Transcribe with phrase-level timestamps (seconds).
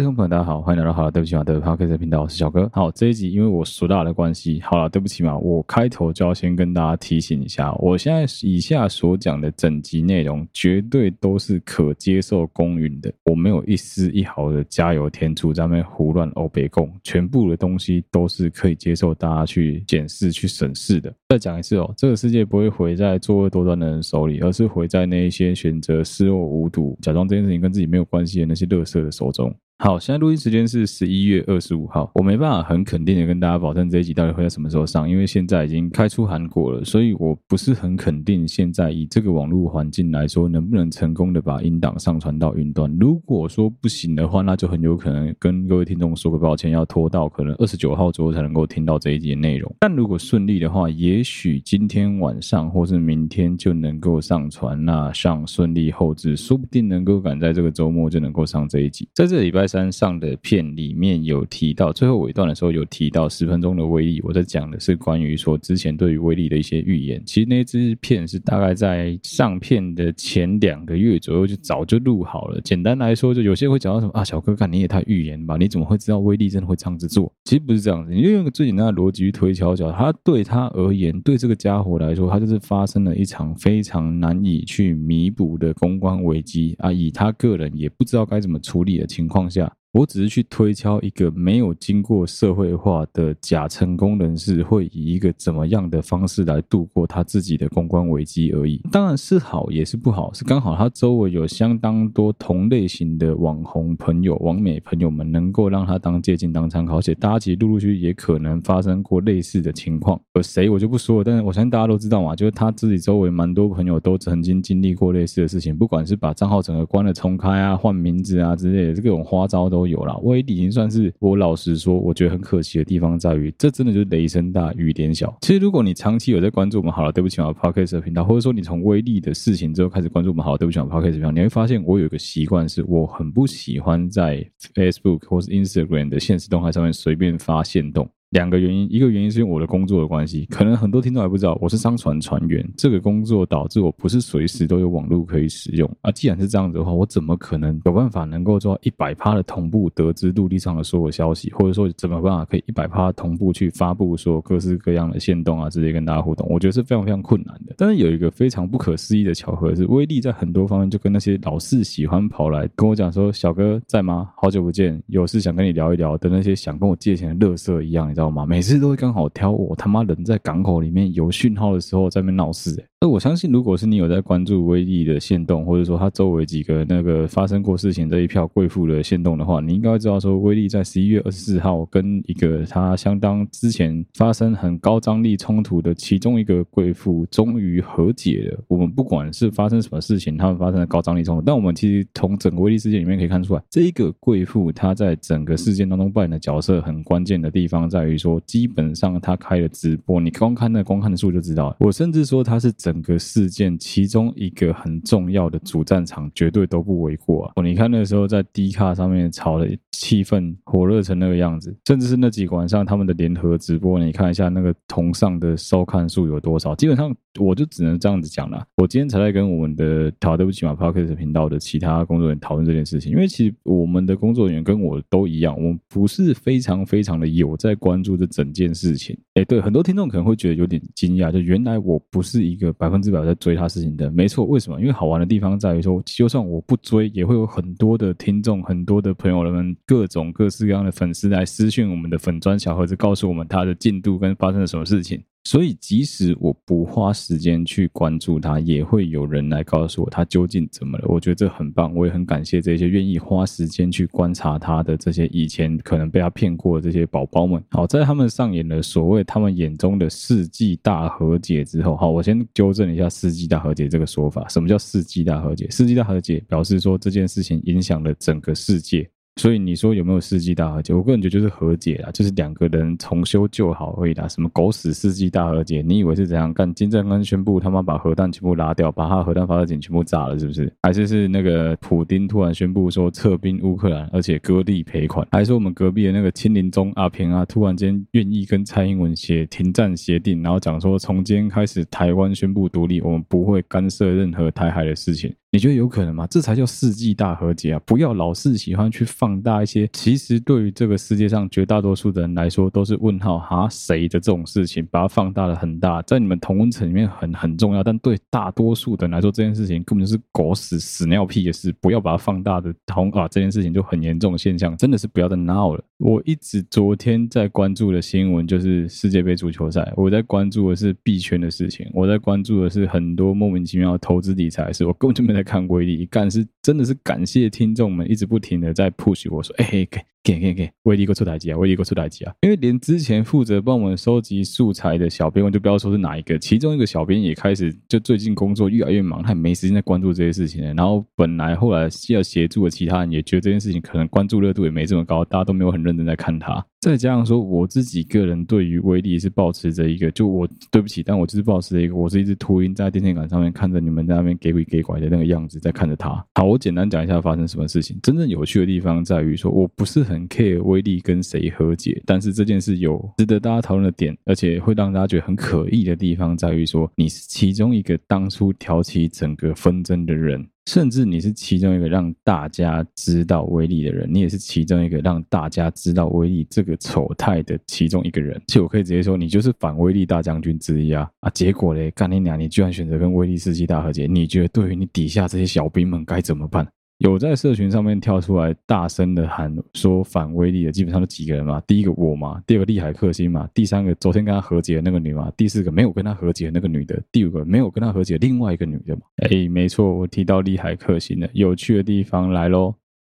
[0.00, 2.66] 听众朋友，大家好，欢迎来到好了，对不起嘛的 Podcast 频道，我是小哥。
[2.72, 21.12] 好，这一集因为我说大的关系，好了，对不起嘛，我开头就要先跟大家提醒一下，我现在以下所讲的整集内容绝对都是可接受公允的，我没有一丝一毫的加油添醋，在那边胡乱欧北共，全部的东西都是可以接受大家去检视、去审视的。
[21.28, 29.54] 再讲一次哦，这个世界不会毁在作恶多端的人手里，而是毁在那一些选择视若无睹、假装这件事情跟自己没有关系的那些乐色的手中。
[29.82, 32.10] 好，现在录音时间是十一月二十五号。
[32.16, 42.94] 我没办法很肯定的跟大家保证这一集到底会在什么时候上，因为现在已经开出韩国了，所以我不是很肯定现在以这个网络环境来说，能不能成功的把音档上传到云端。
[43.00, 49.74] 如果说不行的话，那就很有可能跟各位听众说个抱歉，要拖到可能二十九号左右才能够听到这一集的内容。
[49.80, 54.84] 但如果顺利的话，也许今天晚上或是明天就能够上传。
[54.84, 59.08] 那上顺利后置，说不定能够赶在这个周末就能够上这一集。
[59.14, 59.69] 在这礼拜。
[59.70, 64.20] 山上的片里面有提到，最后尾段的时候有提到十分钟的威力。
[64.24, 67.22] 我在讲的是关于说之前对于威力的一些预言。
[67.24, 72.60] 其实那支片是大概在上片的前两个月左右就早就录好了。
[72.62, 75.56] 简单来说，就有些会讲到什么啊，小哥看你也太预言吧？
[75.56, 77.32] 你怎么会知道威力真的会这样子做？
[77.44, 79.90] 其实不是这样子，你就用个最简单的逻辑去推敲一下。
[79.92, 86.92] 他对他而言，对这个家伙来说，他就是发生了一场非常难以去弥补的公关危机啊！
[86.92, 89.59] 以他个人也不知道该怎么处理的情况下。
[89.60, 89.79] ja.
[89.92, 98.80] 我只是去推敲一个没有经过社会化的假成功人士会以一个怎么样的方式来度过他自己的公关危机而已。
[98.92, 106.98] 当然是好，也是不好，是刚好他周围有相当多同类型的网红朋友、网美朋友们，能够让他当借鉴、当参考。
[106.98, 111.24] 而且大家其实陆陆续续也可能发生过类似的情况，有谁我就不说了。
[111.24, 119.79] 但是我相信大家都知道嘛，就是他自己周围蛮多朋友都曾经经历过类似的事情，不管是把账号整个关了、重开啊、换名字啊之类的，这种花招都。
[119.80, 125.34] 都有啦，威力已经算是我老实说，我觉得很可惜的地方在于，这真的就是雷声大雨点小。
[125.40, 138.06] 其实如果你长期有在关注我们好了，对不起，啊 Podcast 的频道，或者说你从威力的事情之后开始关注我们好了，对不起，啊 Podcast 频道，你会发现我有一个习惯，是我很不喜欢在 Facebook 或是 Instagram 的限时动态上面随便发限动。
[138.30, 142.64] 两个原因，一个原因是因为我的工作的关系，可能很多听众还不知道，我是商船船员。
[142.76, 146.12] 这个工作导致我不是随时都有网络可以使用啊。
[146.12, 156.46] 既然是这样子的话，我怎么可能有办法能够做到一百趴的同步得知陆地上的所有消息，或者说怎么办法可以一百趴同步去发布说各式各样的线动啊，直接跟大家互动？
[156.48, 157.74] 我觉得是非常非常困难的。
[157.76, 164.30] 但是有一个非常不可思议的巧合是，威力在很多方面就跟那些老是喜欢跑来跟我讲说“小哥在吗？
[164.36, 168.44] 好久不见，有事想跟你聊一聊”的那些想跟我借钱的乐色一样，知道吗？
[168.44, 188.62] 每次都会刚好挑我他妈人在港口里面有讯号的时候在那闹事，那我相信，如果是你有在关注威力的限动，或者说他周围几个那个发生过事情这一票贵妇的限动的话，你应该知道说，威力在十一月二十四号跟一个他相当之前发生很高张力冲突的其中一个贵妇终于和解了。
[188.68, 198.38] 我们不管是发生什么事情，他们发生了高张力冲突，但我们其实从整个威力事件里面可以看出来，这一个贵妇她在整个事件当中扮演的角色很关键的地方在于说。
[198.46, 201.76] 基本上他开了直播，你光看那光看的数就知道了。
[201.78, 207.62] 我甚至说他是整整个事件其中一个很重要的主战场，绝对都不为过啊！
[207.62, 216.74] 你看那时候在 D 卡上面吵的气氛火热成那个样子，甚至是那几个晚上他们的联合直播，你看一下那个同上的收看数有多少。
[216.74, 218.64] 基本上我就只能这样子讲了。
[218.78, 228.26] 我今天才在跟我们的讨对不起嘛 Podcast 频道的其他工作人员讨论这件事情，因为其实我们的工作人员跟我都一样，我们不是非常非常的有在关注这。
[228.30, 234.80] 整件事情，哎，对，很多听众可能会觉得有点惊讶，就原来我不是一个百分之百在追他事情的，没错，为什么？
[234.80, 245.22] 因为好玩的地方在于说，就算我不追，也会有很多的听众、很多的朋友们，各种各式各样的粉丝来私讯我们的粉砖小盒子，告诉我们他的进度跟发生了什么事情。
[245.44, 251.06] 所以，即使我不花时间去关注他，也会有人来告诉我他究竟怎么了。
[251.08, 257.60] 我觉得这很棒，我也很感谢这些愿意花时间去观察他的这些以前可能被他骗过的这些宝宝们。
[257.70, 264.46] 好，在他们上演了所谓他们眼中的世纪大和解之后，好，我先纠正一下“世纪大和解”这个说法。
[264.48, 269.10] 什么叫“世纪大和解”？“世纪大和解”表示说这件事情影响了整个世界。
[269.40, 270.92] 所以你说有没有世纪大和解？
[270.92, 274.28] 我个人觉得就是和解啦，就是两个人重修旧好而已啦。
[274.28, 275.80] 什么狗屎世纪大和解？
[275.80, 276.70] 你以为是怎样干？
[276.74, 280.70] 金正恩宣布他妈把核弹全部拉掉，把他核弹发射井全部炸了，是不是？
[280.82, 285.26] 还是是那个普丁突然宣布说撤兵乌克兰，而且割地赔款？
[285.32, 295.34] 还是我们隔壁的那个亲邻中阿平啊，突然间愿意跟蔡英文写停战协定，然后讲说从今天开始台湾宣布独立，我们不会干涉任何台海的事情？
[295.52, 296.28] 你觉得有可能吗？
[296.28, 297.80] 这才叫世纪大和解啊！
[297.84, 315.82] 不要老是喜欢去放大一些，其实对于这个世界上绝大多数的人来说都是问号哈谁的这种事情，把它放大了很大，在你们同温层里面很很重要，但对大多数的人来说，这件事情根本就是狗屎屎尿屁的事，不要把它放大的同啊，这件事情就很严重的现象，真的是不要再闹了。
[315.98, 329.88] 我一直昨天在关注的新闻就是世界杯足球赛，我在关注的是币圈的事情，我在关注的是很多莫名其妙的投资理财的事，我根本就没在看威力，一干是真的是感谢听众们一直不停的在 push 我说，哎、欸，
[330.22, 340.74] 给给给，威力哥出台机啊，威力哥出台机啊，因为连之前负责帮我们收集素材的小编，我就不要说是哪一个，其中一个小编也开始就最近工作越来越忙，他也没时间在关注这些事情了。
[340.74, 346.64] 然后本来后来需要协助的其他人也觉得这件事情可能关注热度也没这么高，大家都没有很认真在看他。
[346.80, 356.24] 再加上说，我自己个人对于威力是保持着一个，就我对不起，但我就是保持着一个，我是一只秃鹰在电线杆上面看着你们在那边给鬼给拐的那个样子，在看着他。
[356.34, 357.98] 好，我简单讲一下发生什么事情。
[358.02, 370.46] 真正有趣的地方在于说，我不是很 care 威力跟谁和解，但是这件事有值得大家讨论的点，而且会让大家觉得很可疑的地方在于说，你是其中一个当初挑起整个纷争的人。
[370.66, 378.40] 甚至你是其中一个让大家知道威力的人，你也是其中一个让大家知道威力这个丑态的其中一个人。
[378.46, 381.10] 其实我可以直接说，你就是反威力大将军之一啊！
[381.20, 386.64] 啊，结果嘞，干你娘，你居然选择跟威力世纪大和解，你觉得对于你底下这些小兵们该怎么办？
[387.00, 391.58] 有在社群上面跳出来大声的喊说反威力的，基本上都几个人嘛？
[391.66, 399.02] 第一个我嘛，第二个利海克星嘛，第三个昨天跟他和解的那个女嘛，第四个没有跟他和解的那个女的，第五个没有跟他和解的另外一个女的嘛。
[399.16, 402.74] 哎，没错，我提到利海克星了，有趣的地方来喽。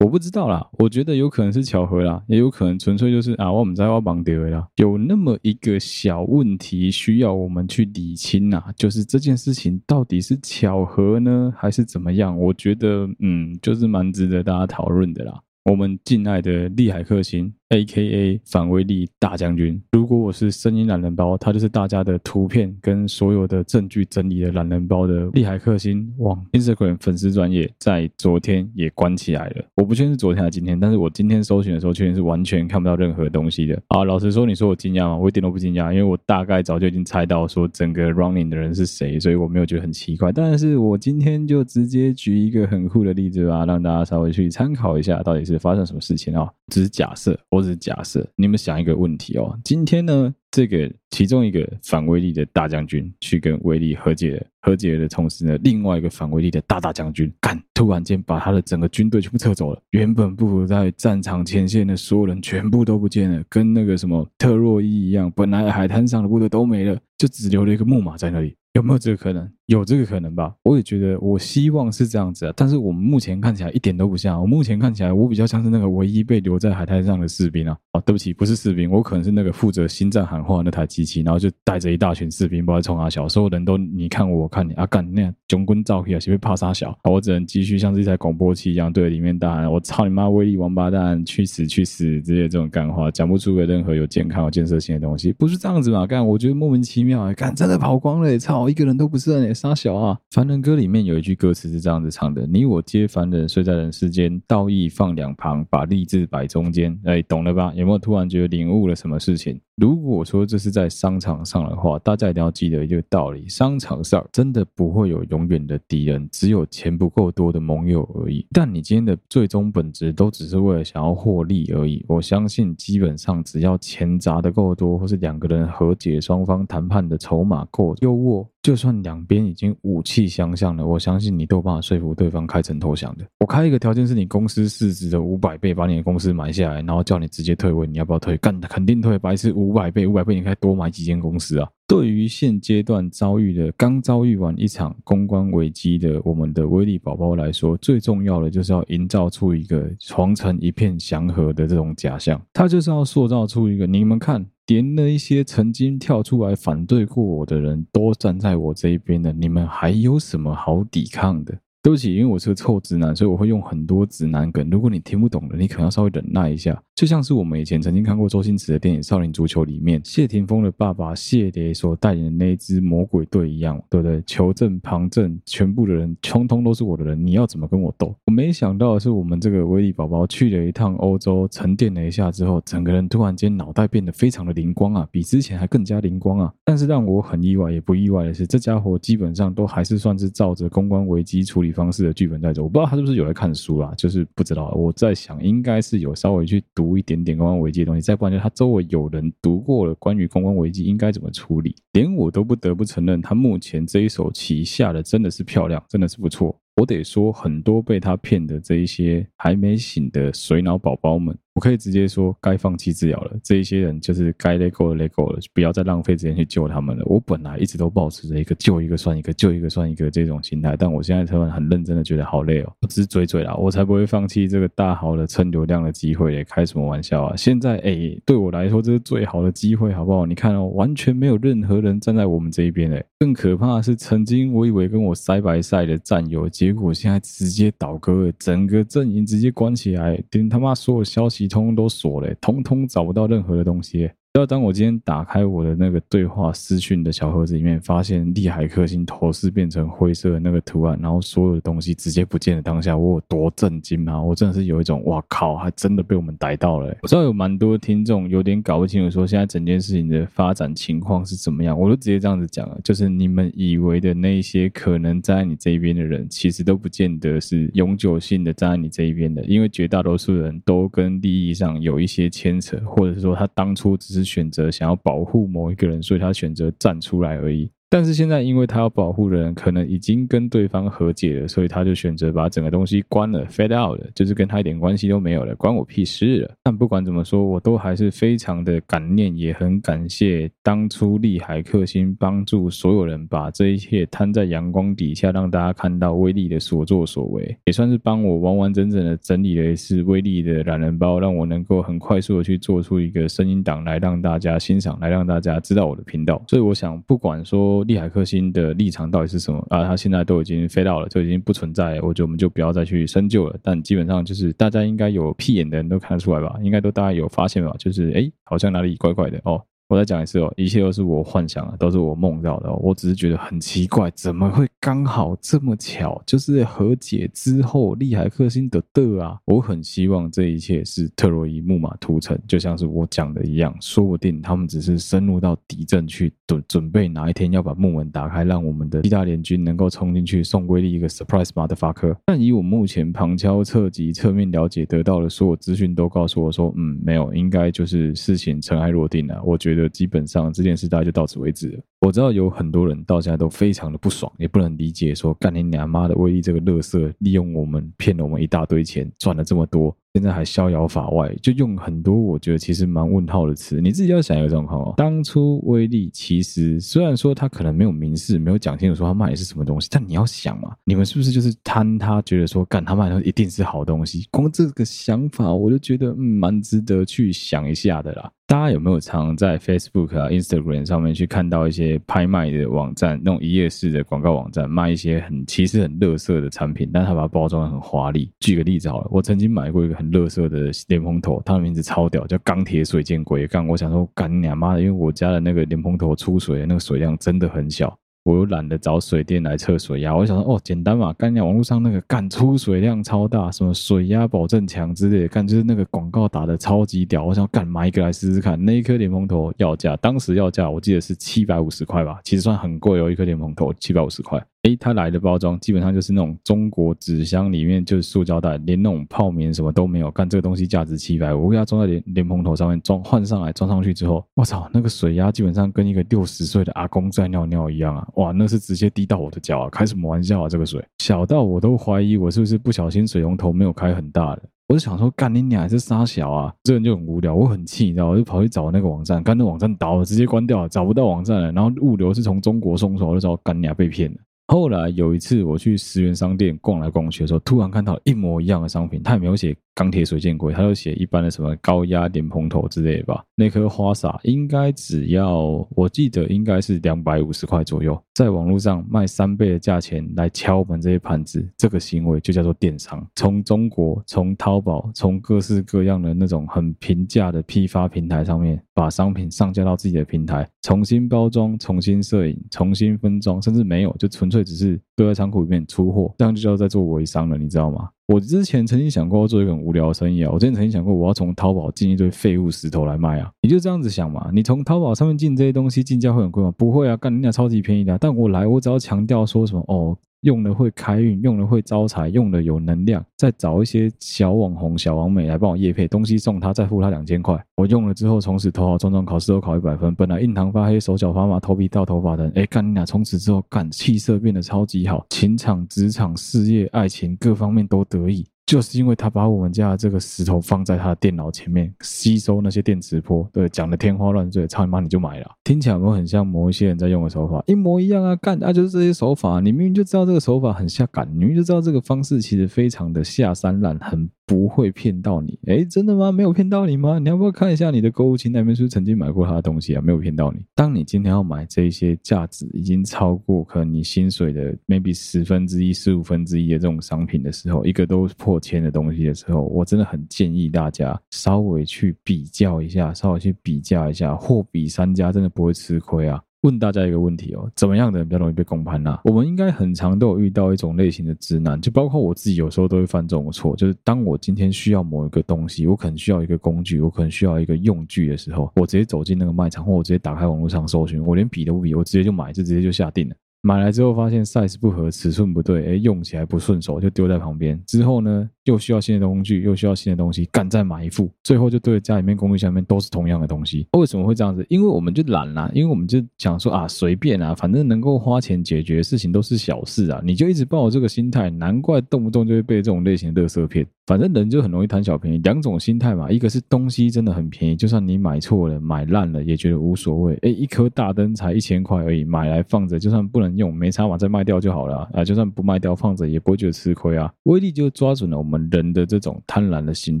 [0.04, 4.68] 我不知道啦，我觉得有可能是巧合啦，也有可能纯粹就是啊，我们在挖盲点啦。
[4.76, 12.38] 有那么一个小问题需要我们去理清呐，就是这件事情到底是巧合呢，还是怎么样？
[12.38, 15.40] 我觉得，嗯，就是蛮值得大家讨论的啦。
[15.64, 17.52] 我们敬爱的利海克星。
[17.70, 18.40] A.K.A.
[18.46, 19.78] 反威力大将军。
[19.92, 26.10] 如果我是声音懒人包，他就是大家的图片跟所有的证据整理的懒人包的利海克星。
[26.18, 29.64] 哇，Instagram 粉丝专业在昨天也关起来了。
[29.74, 33.78] 我不确定是昨天还是今天，但是我今天搜寻的时候，确定是完全看不到任何东西的。
[33.88, 35.18] 啊，老实说，你说我惊讶吗？
[35.18, 40.32] 我一点都不惊讶，因为我大概早就已经猜到说整个 running 的人是谁，所以我没有觉得很奇怪。
[40.32, 46.48] 但是我今天就直接举一个很酷的例子吧，让大家稍微去参考一下，到底是发生什么事情啊？
[46.72, 47.38] 只是假设。
[47.50, 49.58] 我只是假设，你们想一个问题哦。
[49.64, 59.82] 今天呢，这个其中一个反威力的大将军去跟威力和解，和解的同时呢，另外一个反威力的大大将军，干，突然间把他的整个军队全部撤走了。
[59.90, 68.54] 原本不服在战场前线的所有人全部都不见了，跟那个什么特洛伊一样，本来海滩上的部队都没了，就只留了一个木马在那里。
[68.74, 69.50] 有没有这个可能？
[69.68, 70.54] 有这个可能吧。
[70.62, 72.52] 我也觉得，我希望是这样子啊。
[72.56, 74.40] 但是我们目前看起来一点都不像。
[74.40, 77.76] 我目前看起来，我比较像是那个唯一被留在海滩上的士兵啊。
[77.92, 86.98] 哦，对不起，不是士兵，我可能是那个负责心脏喊话那台机器，然后就带着一大群士兵，不知道冲啥小，所有人都你看我，我看你啊，干那样囧棍照片啊，谁会怕杀小？
[87.04, 96.06] 我只能继续像是一台广播器一样对着里面大喊：“我操你妈，威力王八蛋，去死去死！”这些这种干话，讲不出个任何有健康、有建设性的东西，不是这样子嘛？
[96.06, 97.32] 干，我觉得莫名其妙啊！
[97.34, 98.68] 干，真的跑光了，操！
[98.68, 100.16] 一个人都不剩诶，傻小啊！
[100.30, 107.72] 凡人歌里面有一句歌词是这样子唱的：“你我皆凡人，睡在人世间，道义放两旁，把利字摆中间。”哎，懂了吧？
[107.74, 109.60] 有没有突然觉得领悟了什么事情？
[109.80, 118.44] 如果说这是在商场上的话，大家一定要记得一个道理：商场上真的不会有永远的敌人，只有钱不够多的盟友而已。
[118.50, 122.04] 但你今天的最终本质都只是为了想要获利而已。
[122.08, 133.24] 我相信，基本上只要钱砸得够多，或是两个人和解，双方谈判的筹码够优渥，就算两边已经武器相向了，我相信你都有办法说服对方开诚投降的。
[133.38, 138.36] 我开一个条件是你公司市值的五百倍，把你的公司买下来，然后叫你直接退位，你要不要退？
[138.38, 141.68] 干，肯定退，白痴五百倍，五百倍，你可以多买几间公司啊！
[141.86, 152.40] 对于现阶段遭遇的刚遭遇完一场公关危机的我们的威力宝宝来说，最重要的就是要营造出一个皇城一片祥和的这种假象。
[152.54, 161.58] 他就是要塑造出一个，你们看，连那一些曾经跳出来反对过我的人都站在我这一边的，你们还有什么好抵抗的？
[161.80, 164.68] 对不起，因为我是个臭直男，所以我会用很多直男梗。
[164.68, 166.80] 如果你听不懂的，你可能要稍微忍耐一下。
[166.96, 174.20] 就像是我们以前曾经看过周星驰的电影《少林足球》里面，谢霆锋的爸爸谢蝶所带领的那支魔鬼队一样，对不对？
[174.26, 178.12] 球证、旁证，全部的人通通都是我的人，你要怎么跟我斗？
[178.26, 186.52] 我没想到的是，我们这个威力宝宝去了一趟欧洲，沉淀了一下之后，整个人突然间脑袋变得非常的灵光啊，比之前还更加灵光啊！
[186.64, 192.64] 但是让我很意外也不意外的是，这家伙基本上都还是算是照着公关危机处理方式的剧本在走。
[192.64, 194.72] 我不知道他是不是有在看书啦，就是不知道。
[194.72, 197.68] 我在想，应该是有稍微去读一点点公关危。
[197.70, 206.58] 机的东西，再不然就他周围有人读过了关于公关危机应该怎么处理，连我都不得不承认，他目前这一手棋下的真的是漂亮，真的是不错。
[206.76, 211.36] 我得说，很多被他骗的这一些还没醒的水脑宝宝们。
[211.58, 213.32] 我可以直接说，该放弃治疗了。
[213.42, 217.02] 这一些人就是该 let go 的 let go 了，不要再浪费时间去救他们了。
[217.04, 222.72] 我本来一直都保持着一个救一个算一个，救一个算一个这种心态，但我现在突然很认真的觉得好累哦。
[222.80, 226.44] 我只是嘴嘴啦，我才不会放弃这个大好的蹭流量的机会嘞！
[226.44, 227.34] 开什么玩笑啊！
[227.34, 230.24] 现在哎，对我来说这是最好的机会，好不好？
[230.26, 233.04] 你看哦，完全没有任何人站在我们这一边哎。
[233.18, 242.34] 更可怕的是，曾经我以为跟我 side by side 的战友，结果现在直接倒戈，整个阵营直接关起来，连他妈所有消息通通都锁了。
[242.36, 244.10] 通通找不到任何的东西。
[244.34, 252.62] 要当我今天打开我的那个对话私讯的小盒子里面，发现利海克星头饰变成灰色的那个图案，然后所有的东西直接不见了。
[252.62, 254.22] 当下我有多震惊啊！
[254.22, 256.96] 我真的是有一种哇靠，还真的被我们逮到了。
[257.02, 261.76] 我知道有蛮多听众有点搞不清楚，说现在整件事情的发展情况是怎么样。
[261.76, 274.17] 我就直接这样子讲了，就是你们以为的那些可能站在你这一边的人，其实都不见得是永久性的站在你这一边的，因为绝大多数人都跟利益上有一些牵扯，或者是说他当初只是。
[274.24, 277.70] 选择想要保护某一个人，所以他选择站出来而已。
[277.90, 286.54] 但是现在，因为他要保护的人可能已经跟对方和解了，所以他就选择把整个东西关了，fade out 了，就是跟他一点关系都没有了，关我屁事了。
[286.62, 306.44] 但不管怎么说，我都还是非常的感念，也很感谢当初利海克星帮助所有人把这一切摊在阳光底下，让大家看到威力的所作所为，也算是帮我完完整整的整理了一次威力的懒人包，让我能够很快速的去做出一个声音档来让大家欣赏，来让大家知道我的频道。
[306.48, 307.77] 所以我想，不管说。
[307.84, 309.84] 利海克星的立场到底是什么啊？
[309.84, 312.02] 他现在都已经飞到了，就已经不存在了。
[312.02, 313.58] 我觉得我们就不要再去深究了。
[313.62, 316.58] 但基本上就是大家应该有屁眼的人都看得出来吧？
[316.62, 317.74] 应该都大概有发现吧？
[317.78, 319.60] 就是哎，好像哪里怪怪的哦。
[319.88, 322.78] 我再讲一次哦，一切都是我幻想的，都是我梦到的哦。
[322.82, 326.22] 我只是觉得很奇怪，怎么会刚好这么巧？
[326.26, 329.38] 就是和解之后，利海克星的的啊！
[329.46, 342.16] 我很希望这一切是特洛伊木马屠城，就像是我讲的一样，说不定他们只是深入到敌阵去准准备哪一天要把木门打开，让我们的七大联军能够冲进去送威力一个 surprise motherfucker。
[342.24, 349.40] 但以我目前旁敲侧击、侧面了解得到的所有资讯，都告诉我说，嗯，没有，应该就是事情尘埃落定了。
[349.44, 349.86] 我觉得。
[349.98, 351.80] 基本上这件事大概就到此为止了。
[352.00, 363.80] 我知道有很多人到现在都非常的不爽，也不能理解说干你娘妈的威力这个乐色，利用我们骗了我们一大堆钱，赚了这么多，现在还逍遥法外，就用很多我觉得其实蛮问号的词。
[363.80, 374.26] 你自己要想一个状况哦，当初威力其实虽然说他可能没有明示，没有讲清楚说他卖的是什么东西，但你要想嘛，你们是不是就是贪他觉得说干他卖的一定是好东西？
[374.30, 378.32] 光这个想法我就觉得嗯蛮值得去想一下的啦。
[378.48, 388.32] 大家有没有常在 Facebook 啊、Instagram 上面去看到一些拍卖的网站，那种一页式的广告网站，卖一些很其实很垃圾的产品，但他把它包装得很华丽。
[388.40, 393.46] 举个例子好了，我曾经买过一个很垃圾的连蓬头，它的名字超屌，叫钢铁水箭龟。
[393.46, 397.94] 干，我想说干你妈的，因为我家的那个莲蓬头出水的那个水量真的很小。
[398.28, 408.62] 我又懒得找水电来测水压，我想说哦，简单嘛，干讲网络上那个干出水量超大，什么水压保证强之类的，干就是那个广告打的超级屌，我想干买一个来试试看。
[408.62, 414.38] 那一颗莲蓬头要价，当时要价我记得是七百五十块吧，其实算很贵哦，一颗莲蓬头七百五十块。
[414.64, 420.10] 诶，它来的包装基本上就是那种中国纸箱，里面就是塑胶袋，连那种泡棉什么都没有。
[420.10, 428.06] 干这个东西价值七百五，我给它装在莲莲蓬头上面装换上来装上去之后，我操，那个水压基本上跟一个六十岁的阿公在尿尿一样啊！
[428.16, 429.70] 哇，那是直接滴到我的脚啊！
[429.70, 430.48] 开什么玩笑啊！
[430.48, 434.42] 这个水小到我都怀疑我是不是不小心水龙头没有开很大的。
[434.66, 436.52] 我就想说，干你娘还是杀小啊！
[436.64, 441.52] 这人就很无聊，我很气，你知道，我就跑去找那个网站，干那网站倒了，直接关掉了，找不到网站了。
[441.52, 444.18] 然后物流是从中国送出，我就知道干你娘被骗了。
[444.50, 453.22] 后来有一次我去十元商店逛来逛去的时候，突然看到一模一样的商品，他也没有写钢铁水箭龟，他就写一般的什么高压莲蓬头之类的吧。
[453.36, 463.06] 那颗花洒应该只要，我记得应该是两百五十块左右，在网络上卖三倍的价钱来敲我们这些盘子，这个行为就叫做电商。
[463.16, 477.88] 从中国，从淘宝，从各式各样的那种很平价的批发平台上面，把商品上架到自己的平台，重新包装、重新摄影、重新分装，甚至没有，就纯粹只是堆在仓库里面出货，这样就叫在做微商了，你知道吗？
[478.06, 480.30] 我之前曾经想过要做一个很无聊的生意啊！
[480.32, 483.28] 我之前曾经想过，我要从淘宝进一堆废物石头来卖啊！
[483.42, 484.30] 你就这样子想嘛？
[484.32, 486.52] 你从淘宝上面进这些东西，进价会很贵吗？
[486.56, 487.98] 不会啊，干人家超级便宜的。
[487.98, 489.98] 但我来，我只要强调说什么哦。
[490.22, 497.40] 用了会开运，用了会招财，用了有能量，再找一些小网红、小王美来帮我夜配东西送他，再付他两千块。
[497.56, 499.94] 我用了之后，从此头好壮壮，考试都考一百分。
[499.94, 502.84] 本来印堂发黑、手脚发麻、头皮掉头发的，哎，干你俩！
[502.84, 508.26] 从此之后，干气色变得超级好，情场、职场、事业、爱情各方面都得意。
[508.48, 517.44] 就是因为他把我们家的这个石头放在他的电脑前面，吸收那些电磁波，对，讲的天花乱坠，操你妈你就买了，听起来有没有很像某一些人在用的手法？
[517.46, 524.08] 一模一样啊，干啊，就是这些手法，你明明就知道这个手法很下感，你明明就知道这个方式其实非常的下三滥，很。
[524.28, 526.12] 不会骗到你，诶，真的吗？
[526.12, 526.98] 没有骗到你吗？
[526.98, 529.80] 你要不要看一下你的购物清单里面是不是曾经买过他的东西啊？
[529.80, 530.38] 没有骗到你。
[530.54, 546.22] 当你今天要买这些价值已经超过可能你薪水的 maybe 十分之一、十五分之一的这种商品的时候，一个都破千的东西的时候，我真的很建议大家稍微去比较一下，稍微去比较一下，货比三家，真的不会吃亏啊。
[546.42, 548.96] 问大家一个问题哦，怎么样的人比较容易被共攀呢？
[549.04, 553.56] 我们应该很常都有遇到一种类型的直男，就包括我自己，有时候都会犯这种错。
[553.56, 563.14] 就是当我今天需要某一个东西，我可能需要一个工具，我可能需要一个用具的时候，我直接走进那个卖场，或我直接打开网络上搜寻，我连比都不比，我直接就买，就直接就下定了。
[563.40, 567.60] 买来之后发现 size 不合，尺寸不对，哎，用起来不顺手，就丢在旁边。
[567.66, 573.66] 之后呢，又需要新的工具，又需要新的东西，赶再买一副，最后就对家里面工具下面都是同样的东西。
[573.72, 574.44] 为什么会这样子？
[574.48, 583.66] 因为我们就懒啦，因为我们就想说啊，随便啊，反正能够花钱解决事情都是小事啊，你就一直抱有这个心态，难怪动不动就会被这种类型的垃圾骗。
[583.86, 590.18] 反正人就很容易贪小便宜，两种心态嘛，一个是东西真的很便宜，就算你买错了、买烂了也觉得无所谓。
[590.22, 595.02] 哎，一颗大灯才一千块而已，买来放着，就算不能用，没差嘛，再卖掉就好了啊。
[595.02, 597.10] 就算不卖掉，放着也不会觉得吃亏啊。
[597.22, 600.00] 威力就抓准了我们人的这种贪婪的心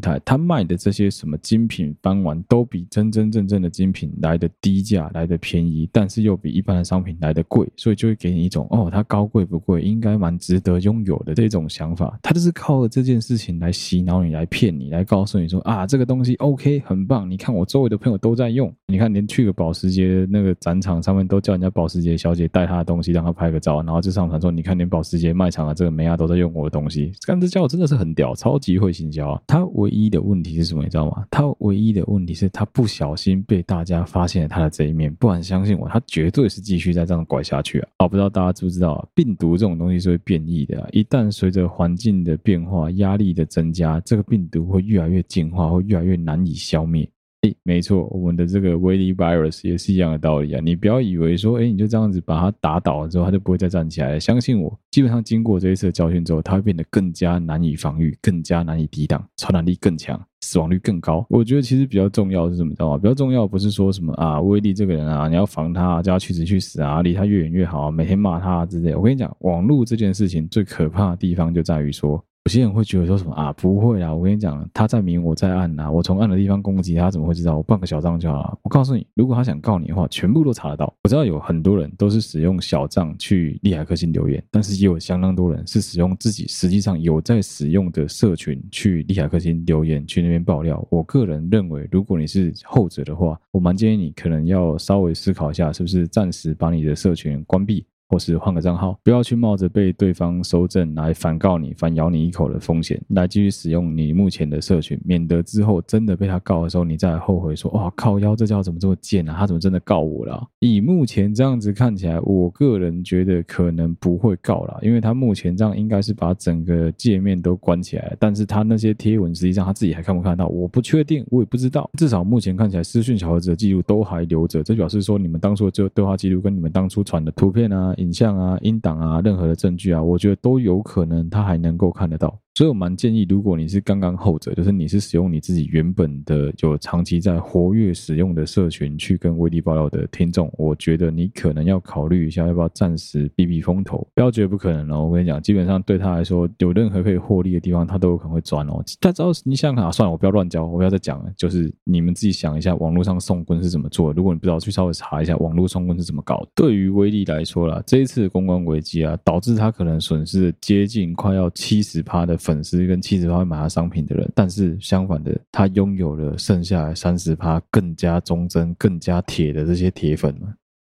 [0.00, 12.18] 态，他卖的这些什么精品翻完，都比真真正正的精品来的低价，来的便宜，但是又比一般的商品来的贵，所以就会给你一种哦，它高贵不贵，应该蛮值得拥有的这种想法。
[12.22, 13.72] 他就是靠这件事情来。
[13.78, 17.30] 洗脑你来骗你，来告诉你说啊，这个东西 OK 很棒。
[17.30, 27.12] 你看我周围的朋友都在用，你看连去个保时捷那个展场上面都叫人家保时捷小姐带他的东西，让他拍个照，然后就上传说，你看连保时捷卖场的这个妹啊都在用我的东西。
[27.24, 29.42] 干这家伙真的是很屌，超级会行销啊。
[29.46, 30.82] 他唯一的问题是什么？
[30.82, 31.26] 你知道吗？
[31.30, 37.88] 他唯一的问题是他不小心被大家发现了他的这一面，不然相信我，他绝对是继续在这样拐下去啊。
[37.98, 39.06] 啊，不知道大家知不知道？
[39.14, 47.08] 病毒这种东西是会变异的，一旦随着环境的变化、压力的增加，这个病毒会越来越进化，会越来越难以消灭。
[47.42, 50.60] 诶，没错，我们的这个威力 virus 也是一样的道理啊。
[50.60, 54.18] 你不要以为说，诶，你就这样子把它打倒了之后，它就不会再站起来了。
[54.18, 61.24] 相信我，基本上经过这一次的教训之后，它会变得更加难以防御，更加难以抵挡，传染力更强，死亡率更高。
[61.30, 62.98] 我觉得其实比较重要是什么，知道吗？
[62.98, 68.96] 比较重要不是说什么啊，威力这个人啊，你要防他，叫他去死去死啊，离他越远越好啊，每天骂他啊之类。
[68.96, 72.20] 我跟你讲，网络这件事情最可怕的地方就在于说。
[72.48, 77.58] 有些人会觉得说什么啊，不会啊，我跟你讲，他在明我在暗啊，我从暗的地方攻击他，怎么会知道？
[77.58, 78.58] 我办个小账就好了。
[78.62, 80.90] 我告诉你，如果他想告你的话，全部都查得到。
[81.02, 90.82] 我知道有很多人都是使用小账去利海克星留言，但是也有相当多人是使用自己实际上有在使用的社群去利海克星留言，去那边爆料。
[90.88, 97.84] 我个人认为，如果你是后者的话，我蛮建议你可能要稍微思考一下，是不是暂时把你的社群关闭。
[98.08, 109.34] 或是换个账号，不要去冒着被对方搜证来反告你、反咬你一口的风险，来继续使用你目前的社群，免得之后真的被他告的时候，你再后悔说：“哇，靠腰，这叫怎么这么贱啊？
[109.38, 121.90] 他怎么真的告我了？”以目前这样子看起来，我个人觉得可能不会告了，因为他目前这样应该是把整个界面都关起来，但是他那些贴文实际上他自己还看不看到，我不确定，我也不知道。
[121.98, 127.94] 至少目前看起来，私讯小盒子的记录都还留着，这表示说你们当初的这个对话记录跟你们当初传的图片啊。
[127.98, 132.38] 影像啊、音档啊、任何的证据啊，我觉得都有可能他还能够看得到。
[132.58, 144.04] 所以我蛮建议，如果你是刚刚后者，就是你是使用你自己原本的就长期在活跃使用的社群去跟威力爆料的听众，我觉得你可能要考虑一下，要不要暂时避避风头。
[144.12, 148.82] 不要觉得不可能哦，我跟你讲，基本上对他来说，有任何可以获利的地方，他都有可能会钻哦。
[149.00, 151.32] 他只要你想想看啊，算了，我不要乱教，我不要再讲了。
[151.36, 154.16] 就是你们自己想一下，网络上送棍是怎么做的？
[154.16, 156.48] 如果你不知道，去稍微查一下网络送棍是怎么搞的。
[156.56, 170.34] 对于威力来说啦，这一次的公关危机啊，导致他可能损失接近快要七十趴的粉丝跟七十趴会买他商品的人，但是相反的，他拥有了剩下三十趴更加忠贞、更加铁的这些铁粉。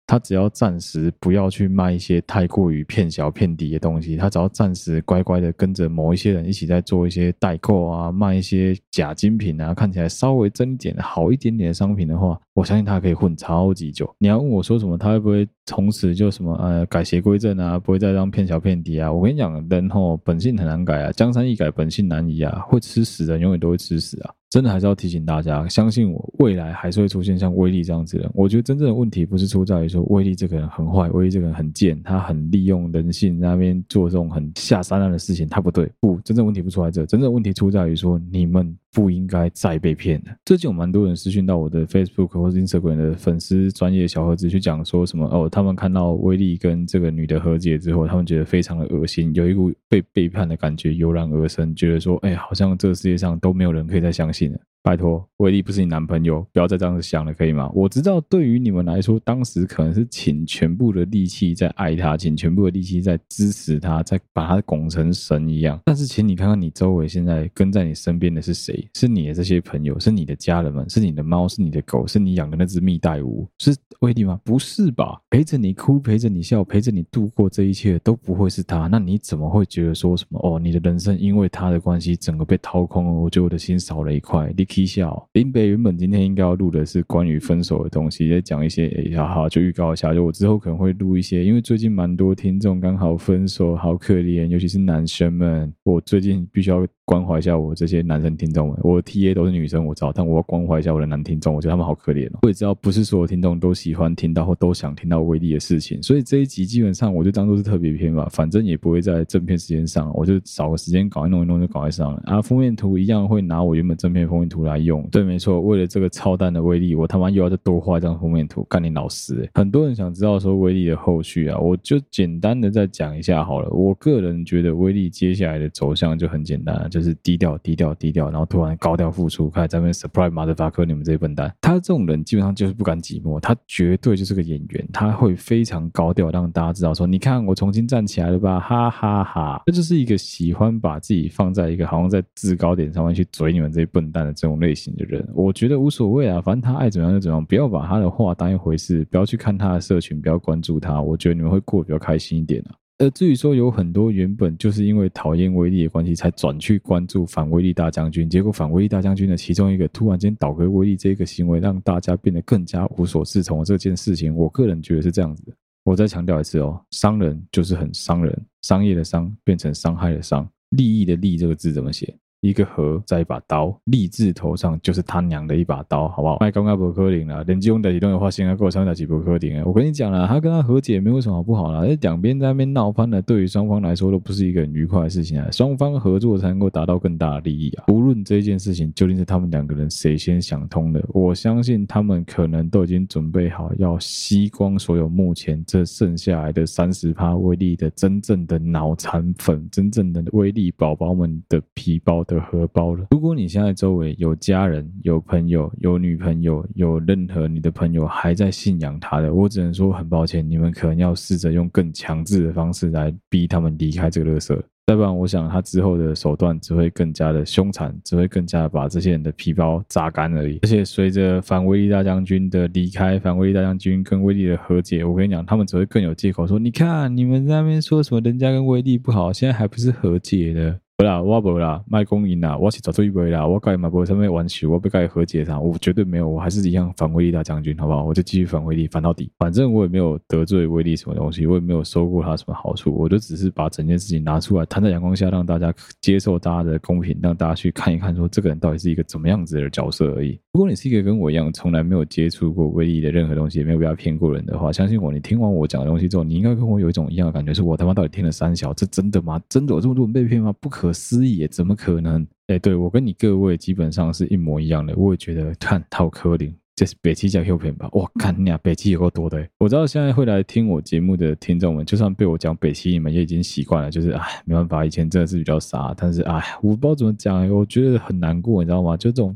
[0.06, 14.08] 他只要暂时不要去卖一些太过于骗小骗底的东西，他只要暂时乖乖的跟着某一些人一起在做一些代购啊，卖一些假精品啊，看起来稍微真点、好一点点的商品的话，我相信他可以混超级久。
[14.18, 19.12] 你要问我说什么，他会不会从此就什么呃改邪归正啊，不会再让骗小骗底啊？
[19.12, 24.30] 我跟你讲，人吼本性很难改啊，江山易改，本性难移啊，会吃屎的永远都会吃屎啊。
[24.48, 28.30] 真的还是要提醒大家，相信我，未来还是会出现像威力这样子的。
[28.34, 35.90] 我觉得真正的问题不是出在于说威力这个人很坏，威力这个人很贱，他很利用人性在那边做这种很下三滥的事情，他不对。
[36.00, 38.76] 不，真正问题不出在这，真正问题出在于说你们。
[38.96, 40.34] 不应该再被骗了。
[40.46, 54.58] 最近有蛮多人私讯到我的 Facebook 或者 Instagram 的粉丝专业小盒子去讲说什么哦，他们看到威力跟这个女的和解之后，他们觉得非常的恶心，有一股被背叛的感觉油然而生，觉得说，哎，好像这个世界上都没有人可以再相信了。
[54.86, 57.68] 拜托，威力不是你男朋友，不要再这样子想了，可以吗？
[57.74, 65.80] 我知道对于你们来说，当时可能是倾全部的力气在爱他，倾全部的力气在支持他，在把他拱成神一样。
[65.84, 68.88] 但是，请你看看你周围现在跟在你身边的是谁？
[68.94, 74.40] 是你的这些朋友，是你的家人们，是你的猫，是你的狗，是你养的那只蜜袋鼯，是威力吗？
[74.44, 75.20] 不是吧？
[75.30, 78.86] 陪着你哭，陪着你笑，陪着你度过这一切，都不会是他。
[78.86, 80.38] 那你怎么会觉得说什么？
[80.44, 83.12] 哦，你的人生因为他的关系，整个被掏空了。
[83.12, 84.54] 我觉得我的心少了一块。
[84.56, 84.75] 你。
[84.76, 96.86] 踢笑林北原本今天应该要录的是关于分手的东西，也讲一些哎，好好就预告一下，就我之后可能会录一些，因为最近蛮多听众刚好分手，好可怜，尤其是男生们，我最近必须要。
[97.08, 102.40] 关怀一下我这些男生听众们，我 TA 都是女生，我知道，但我要关怀一下我的男听众，我觉得他们好可怜哦。
[102.42, 112.20] 我也知道不是所有听众都喜欢听到或都想听到威力的事情，所以这一集基本上我就当做是特别篇吧，反正也不会在正片时间上，我就找个时间搞一弄一弄就搞一上了。
[112.26, 119.48] 啊，封面图一样会拿我原本正片封面图来用，对，没错，为了这个超弹的威力，我他妈又要再多画一张封面图，干你老师！
[119.54, 123.70] 很多人想知道说威力的后续啊，我就简单的再讲一下好了。
[123.70, 127.76] 我个人觉得威力接下来的走向就很简单，就是低调低。
[127.76, 131.54] 调低调，然后突然高调复出，开始在那边 surprise 马德巴克你们这些笨蛋。
[131.60, 139.62] 他这种人基本上就是不甘寂寞，他绝对就是个演员，他会非常高调，让大家知道说，你看我重新站起来了吧，哈哈哈哈。
[139.66, 145.26] 这就是一个喜欢把自己放在一个好像在制高点上面去嘴你们这些笨蛋的这种类型的人。
[145.34, 151.00] 我觉得无所谓啊，反正他爱怎么样就怎么样，不要把他的话当一回事，不要去看他的社群，不要关注他。
[151.00, 152.74] 我觉得你们会过得比较开心一点啊。
[152.98, 165.52] 而至于说有很多原本就是因为讨厌威力的关系才转去关注反威力大将军，结果反威力大将军的其中一个突然间倒戈威力这个行为，让大家变得更加无所适从这件事情，我个人觉得是这样子的。
[165.84, 172.16] 我再强调一次哦，商人就是很伤人，商业的商变成伤害的伤，利益的利这个字怎么写？
[172.46, 176.38] 一个盒再一把刀，立字头上就是他娘的一把刀，好不好？
[176.40, 179.62] 卖刚刚不柯林了，连金庸的移动的话，现在给我上面打几不柯林。
[179.64, 185.48] 我跟你讲了，他跟他和解没有什么不好啦，这两边在那边闹翻了，对于双方来说都不是一个很愉快的事情啊。
[185.50, 187.84] 双方合作才能够达到更大的利益啊。
[187.88, 202.16] 无论这件事情究竟是他们两个人谁先想通的，我相信他们可能都已经准备好要吸光所有目前这剩下来的三十趴威力的真正的脑残粉，真正的威力宝宝们的皮包。
[202.26, 203.06] 的荷包了。
[203.10, 214.60] 如果你现在周围有家人、有朋友、有女朋友、有任何你的朋友还在信仰他的，我只能说很抱歉，你们可能要试着用更强制的方式来逼他们离开这个垃圾。
[214.88, 220.60] 再不然，我想他之后的手段只会更加的凶残，只会更加的把这些人的皮包榨干而已。
[220.62, 230.78] 而且随着反威力大将军的离开，反威力大将军跟威力的和解，我跟你讲，他们只会更有借口说：你看你们在那边说什么人家跟威力不好，现在还不是和解的。
[230.98, 238.02] 不啦，我不啦，卖公银啦，我是找出一位啦，我该买不上面玩球，我不该和解上，我绝对没有，我还是一样反威力大将军，好不好？
[238.06, 239.30] 我就继续反威力，反到底。
[239.38, 250.40] 反正我也没有得罪威力什么东西，我也没有收过他什么好处，我就只是把整件事情拿出来摊在阳光下，让大家接受大家的公平，让大家去看一看，说这个人到底是一个怎么样子的角色而已。
[250.54, 259.38] 如果你是一个跟我一样从来没有接触过威力的任何东西，也没有被他骗过人的话，相信我，你听完我讲的东西之后，你应该跟我有一种一样的感觉，是我他妈到底听了三小，这真的吗？
[259.46, 260.54] 真的有这么多人被骗吗？
[260.58, 260.85] 不可。
[260.86, 262.24] 可思议，怎么可能？
[262.46, 266.54] 哎，对，我跟你各位基本上是一模一样的，我也觉得看套科林。
[266.76, 267.88] 这是北七加 Q 片吧？
[267.94, 269.48] 哇，看你啊北七有够多的！
[269.58, 273.90] 我知道现在会来听我节目的听众们，就算被我讲北七，你们也已经习惯了。
[273.90, 278.96] 就是哎，没办法，以前真的是比较傻，但是哎，我不知道怎么讲，我觉得很难过，你知道吗？
[278.96, 279.34] 就这种。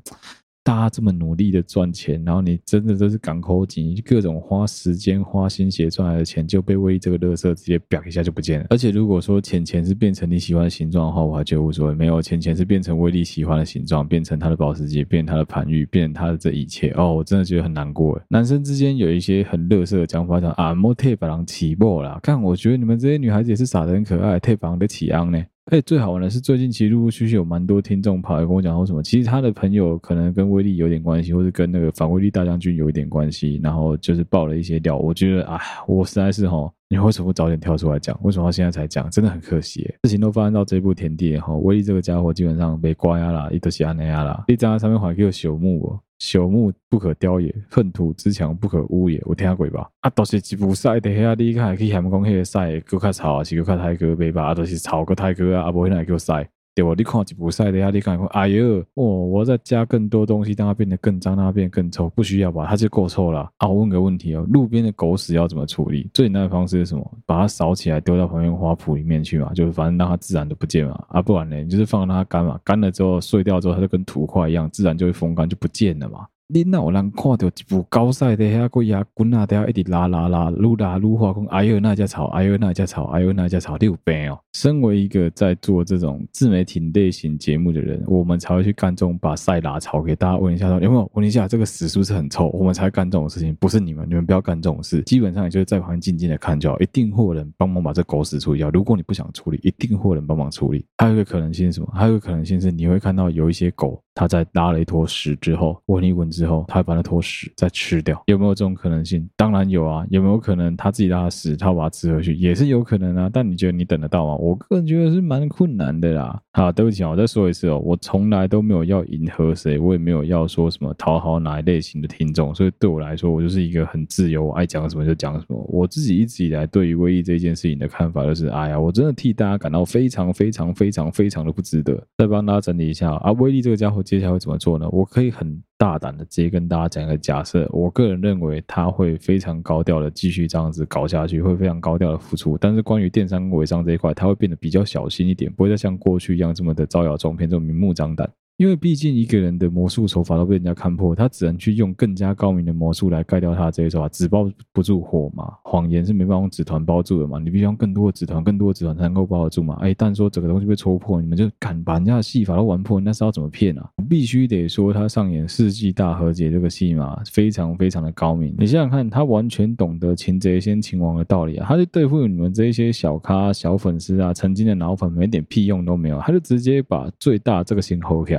[0.62, 8.66] 大家这么努力的赚钱，然后你真的都是港口紧，各种花时间、花心血赚来的钱就被威这个垃圾直接表一下就不见了。
[8.68, 11.94] 而且如果说钱钱是变成你喜欢的形状的话，我还觉得无所谓。
[11.94, 16.90] 没有钱钱是变成威力喜欢的形状，变成他的保时捷，变成他的盘玉，变成他的这一切。
[16.90, 18.20] 哦，我真的觉得很难过。
[18.29, 22.20] 男生之间有一些很垃圾的讲法，讲啊，莫特把人起爆啦。
[22.23, 25.42] 看，我觉得你们这些女孩子也是傻得很可爱，特把人的起昂呢。
[25.70, 34.96] 哎，最好玩的是最近其实陆陆续续有蛮多听众跑来跟我讲说什么，其实他的朋友可能跟威力有点关系，或者跟那个反威力大将军有一点关系，然后就是爆了一些料。
[34.96, 38.18] 我觉得，哎，我实在是吼，你为什么不早点跳出来讲？
[38.20, 39.09] 为什么要现在才讲？
[39.11, 39.83] 真的很可惜。
[40.03, 45.96] 事情都发生到这步田地哈，威力这个家伙基本上被刮压了，一都是安那压了，一张上面还给我朽木。
[46.18, 49.22] 朽木不可雕也，粪土之墙不可污也。
[49.24, 49.88] 我听下鬼吧。
[50.00, 54.46] 啊，都是吉普赛的，遐你看可以喊讲黑个赛，搁较吵啊，是搁较泰哥袂吧？
[54.46, 56.46] 啊，都是吵个泰哥啊，啊，无迄个叫赛。
[56.81, 56.95] 对不？
[56.95, 62.66] 你看一部赛的呀，你看，哎呦，哦，我再加更多东西，让它变得更脏，让它变得更臭，不需要吧？
[62.69, 63.51] 它就够臭了。
[63.59, 66.09] 啊，我问个问题哦，路边的狗屎要怎么处理？
[66.14, 67.19] 最简单的方式是什么？
[67.27, 71.05] 把它扫起来，丢到旁边花圃里面去嘛，就是反正让它自然的不见嘛。
[71.09, 76.27] 啊，不然呢，你就是放让它干嘛，干了之后碎掉之后，它就跟土块一样，自然就会风干，就不见了嘛。
[76.53, 84.37] 你哪有人看到一部高赛的遐个牙滚啊，都要一直拉拉拉，愈拉愈滑，讲哎呦那家吵，哎呦那家吵，哎呦那家吵，你有病哦！
[84.53, 92.49] 身为一个在做这种自媒体类型节目的人，我们才会去干这种把赛拉草给大家问一下说，有没有问一下这个屎是不是很臭？
[92.49, 95.03] 我们才干这种事情，不是你们，你们不要干这种事。
[95.03, 98.71] 基本上也就是在旁边静静的看就好，一定会有人帮忙把这狗屎处理掉。
[98.71, 100.85] 如果你不想处理，一定会有人帮忙处理。
[100.99, 101.89] 还有一个可能性是什么？
[101.95, 107.18] 还有一个可能性是你会看到有一些狗，他在拉了一坨屎之后，闻一闻之后，他把那坨。
[107.22, 109.28] 屎再吃掉，有没有这种可能性？
[109.37, 113.30] 当然有啊，有没有可能他自己拉屎，他把它吃回去，也是有可能啊。
[113.33, 114.35] 但你觉得你等得到吗？
[114.37, 116.40] 我个人觉得是蛮困难的啦。
[116.52, 125.56] 好，对不起啊，我再说一次哦，我从来都没有要迎合谁，我也没有要说什么讨好哪一类型的听众，所以对我来说，我就是一个很自由，我爱讲什么就讲什么。
[125.68, 132.02] 我自己一直以来对于威力这件事情的看法就是，哎呀，我真的替大家感到非常非常非常非常的不值得。
[132.16, 134.88] 再帮大家整理一下啊，威力这个家伙接下来会怎么做呢？
[134.90, 135.62] 我可以很。
[135.81, 142.59] 大胆的直接跟大家讲一个假设，我个人认为他会非常高调的继续这样子搞下去，会非常高调的付出。
[142.59, 148.31] 但是关于电商微商这一块，他会变得比较小心一点，不会再像过去一样这么的招摇撞骗，这么明目张胆。
[148.61, 154.07] 因为毕竟一个人的魔术手法都被人家看破，他只能去用更加高明的魔术来盖掉他的这些手法。
[154.11, 159.79] 纸包不住火嘛，谎言是没办法用纸团包住的嘛，你必须用更多的纸团，更多的纸团才能够包得住嘛。
[159.81, 163.88] 哎，但说整个东西被戳破，你们就敢把人家的戏法都玩破，那是要怎么骗啊？
[164.11, 168.55] 必须得说，他上演世纪大和解这个戏码非常非常的高明。
[168.59, 171.66] 你想想看，他完全懂得擒贼先擒王的道理啊！
[171.66, 178.38] 他就对付你们这一些小咖、小粉丝啊，曾经的脑粉，没点屁用都没有，他就直接把最大这个心吼开。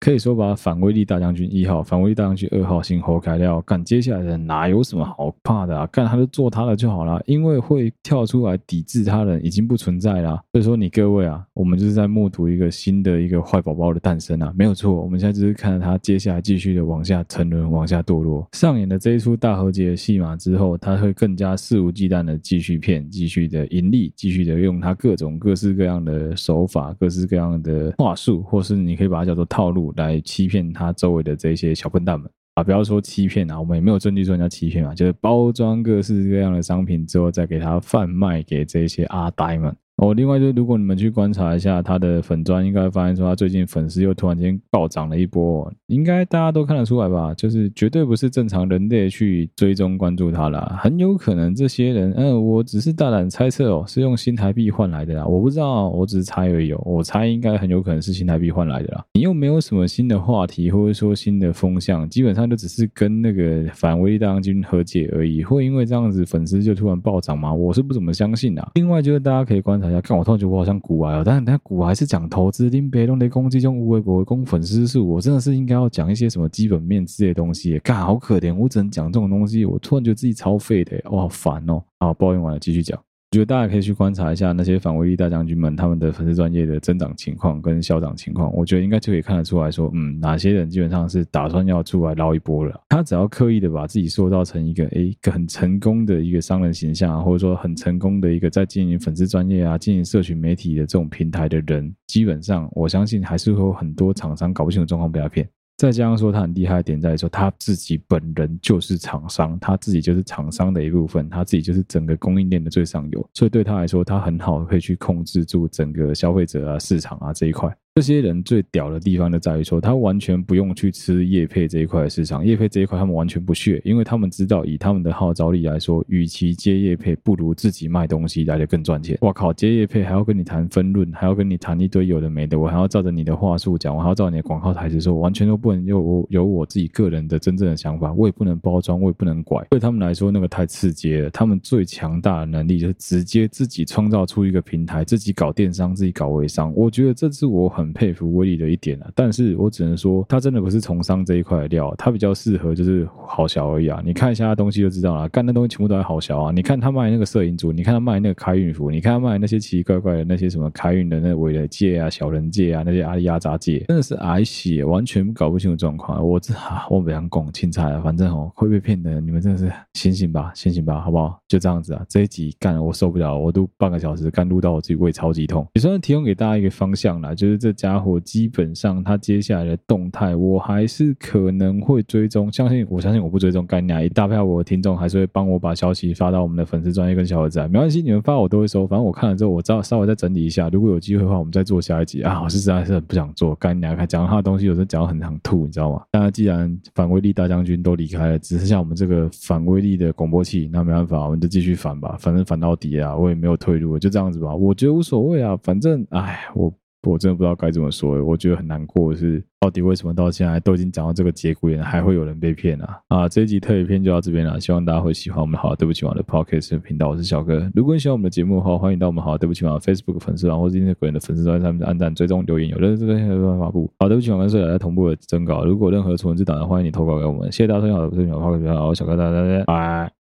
[0.00, 5.86] 可以说把反威力大将军一号、反威力大将军二号先吼开掉，干接下来的哪有什么好怕的啊？
[5.88, 10.40] 干他就做他的就好了，因为会跳出来抵制他人已经不存在了。
[10.52, 14.90] 所以说你各位啊，我们就是在目睹一个新的一个坏宝宝的诞生啊，没有错。
[14.90, 18.48] 我们现在就是看着他接下来继续的往下沉沦、往下堕落。
[18.52, 29.89] 上演了这一出大和解的戏码之后，他会更加肆无忌惮的继续骗、继续的盈利、继续的用他各种各式各样的手法、各式各样的话术，或是你可以把它叫做套路。
[29.96, 32.62] 来欺骗他周围的这些小笨蛋们啊！
[32.62, 39.74] 不要说欺骗啊，我们也没有证据说人家欺骗啊，就是包装各式各样的商品之后，再给他贩卖给这些阿呆们。
[40.00, 47.34] 哦，另外就是，如果你们去观察一下他的粉专，应该会发现说他最近粉丝又突然间暴涨了一波，应该大家都看得出来吧？
[47.34, 59.04] 就是绝对不是正常人类去追踪关注他啦，很有可能这些人，嗯，我只是大胆猜测哦，是用新台币换来的啦，我不知道，我只是猜而已哦，我猜应该很有可能是新台币换来的啦。
[59.12, 67.52] 你又没有什么新的话题，或者说新的风向，基本上就只是跟那个反威力大将军和解而已，会因为这样子粉丝就突然暴涨吗？
[67.52, 68.66] 我是不怎么相信的。
[68.76, 69.89] 另外就是大家可以观察。
[69.98, 77.78] 看我突然觉得我好像股癌哦，但是等下股癌是讲投资，拎别弄的攻击中无为国攻粉丝数，我真的是应该要讲一些什么基本面之类的东西。
[77.78, 81.82] 干好可怜，我只能讲这种东西，我突然觉得自己超废的，我好烦哦。
[81.98, 83.00] 好，抱怨完了，继续讲。
[83.32, 92.80] 我觉得大家可以去观察一下那些反威力大将军们他们的粉丝专业的增长情况跟消长情况，我觉得应该就可以看得出来说，嗯，哪些人基本上是打算要出来捞一波了。
[92.88, 105.48] 他只要刻意的把自己塑造成一个诶一个很成功的一个商人形象，或者说很成功的一个在经营粉丝专业啊、经营社群媒体的这种平台的人，基本上我相信还是会有很多厂商搞不清楚状况被他骗。
[105.80, 117.74] 再加上说他很厉害的点在于说他自己本人就是厂商，他自己就是厂商的一部分，他自己就是整个供应链的最上游，所以对他来说，他很好会去控制住整个消费者啊、市场啊这一块。
[117.96, 129.18] 这些人最屌的地方就在于说，他完全不用去吃业配这一块的市场，业配这一块他们完全不屑，因为他们知道以他们的号召力来说，与其接业配，不如自己卖东西来得更赚钱。
[129.22, 139.66] 哇靠，接业配还要跟你谈分润，还要跟你谈一堆有的没的，我还要照着你的话术讲，我还要照你的广告台词说，完全都不能有有我自己个人的真正的想法，我也不能包装，我也不能拐。
[139.68, 141.28] 对他们来说，那个太刺激了。
[141.30, 146.72] 他们最强大的能力就是直接自己创造出一个平台，自己搞电商，自己搞微商。
[146.74, 154.00] 我觉得这是我很 很佩服威力的一点啊，但是我只能说，他真的不是从商这一块的料，他比较适合就是好小而已啊。
[154.04, 156.52] 你看一下他东西就知道了，干那东西全部都还好小啊。
[156.52, 166.26] 你看他卖那个摄影组，你看他卖那个开运服，你看他卖那些奇奇怪怪的那些什么开运的那伟人戒啊、小人戒啊、那些阿里亚扎戒，真的是矮血，完全搞不清楚状况。
[166.26, 166.54] 我这
[166.88, 171.40] 我不想拱青菜啊，反正哦会被骗的，你们真的是醒醒吧，醒醒吧，好不好？
[171.48, 175.66] 就这样子啊，这一集干我受不了，我都半个小时干录到我自己胃超级痛。
[175.74, 178.50] 也算是提供给大家一个方向啦，就是这家伙基。
[178.52, 182.52] 本上，他接下来的动态，我还是可能会追踪。
[182.52, 187.60] 相信我相信我不追踪，干娘一大票我的听众还是会帮我把消息发到我们的粉丝专业跟小伙子。
[187.68, 188.86] 没关系，你们发我都会收。
[188.88, 190.68] 反正我看了之后，我稍稍微再整理一下。
[190.68, 192.42] 如果有机会的话，我们再做下一集啊。
[192.42, 196.02] 我是实在是很不想做，干娘还讲他的东西，有时候讲到很想吐，你知道吗？
[196.10, 202.16] 当然，既然反威力大将军都离开了，只剩下我们这个反威力的广播器，那没办法，我们就继续反吧。
[202.18, 204.52] 反正反到底啊，我也没有退路，就这样子吧。
[204.52, 206.72] 我觉得无所谓啊，反正哎，我。
[207.02, 213.00] 我真的不知道该怎么说，我觉得很难过是，到底为什么到现在都已经讲到这个节骨眼，还会有人被骗啊？
[213.08, 217.70] 啊，这一集特别篇就到这边了，希望大家会喜欢我们好对不起网的 Podcast 频道，我是小哥。
[217.74, 223.90] 如果你喜欢我们的节目的话，欢迎到我们好对不起网 Facebook 粉丝团或者今天个人的粉丝专页上面按赞、追踪、留言，有任何这边有办法发布。
[223.98, 227.50] 好，对不起网跟社长在同步的征稿，如果任何纯文字档的，欢迎你投稿给我们。
[227.50, 230.19] 谢谢大家收听好的不起网 Podcast 频道，我是小哥，大家再见，拜。